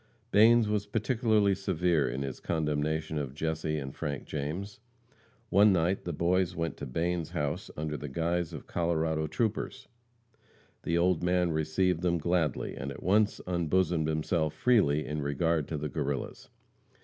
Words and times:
Banes 0.31 0.67
was 0.67 0.87
particularly 0.87 1.53
severe 1.53 2.09
in 2.09 2.23
his 2.23 2.39
condemnation 2.39 3.19
of 3.19 3.35
Jesse 3.35 3.77
and 3.77 3.95
Frank 3.95 4.25
James. 4.25 4.79
One 5.51 5.71
night 5.71 6.05
the 6.05 6.11
boys 6.11 6.55
went 6.55 6.75
to 6.77 6.87
Bane's 6.87 7.29
house 7.29 7.69
under 7.77 7.95
the 7.97 8.07
guise 8.09 8.51
of 8.51 8.65
Colorado 8.65 9.27
troopers. 9.27 9.87
The 10.81 10.97
old 10.97 11.21
man 11.21 11.51
received 11.51 12.01
them 12.01 12.17
gladly, 12.17 12.73
and 12.75 12.89
at 12.91 13.03
once 13.03 13.41
unbosomed 13.45 14.07
himself 14.07 14.55
freely 14.55 15.05
in 15.05 15.21
regard 15.21 15.67
to 15.67 15.77
the 15.77 15.87
Guerrillas. 15.87 16.49